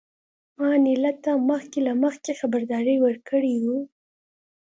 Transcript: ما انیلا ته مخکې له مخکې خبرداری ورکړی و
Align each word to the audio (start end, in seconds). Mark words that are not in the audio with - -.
ما 0.57 0.67
انیلا 0.77 1.11
ته 1.23 1.31
مخکې 1.49 1.79
له 1.87 1.93
مخکې 2.03 2.31
خبرداری 2.39 2.95
ورکړی 2.99 3.55
و 3.69 3.73